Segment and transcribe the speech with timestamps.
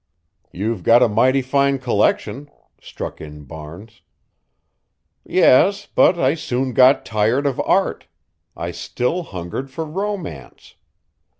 [0.51, 2.49] "You've got a mighty fine collection,"
[2.81, 4.01] struck in Barnes.
[5.23, 8.07] "Yes, but I soon got tired of art
[8.57, 10.73] I still hungered for romance.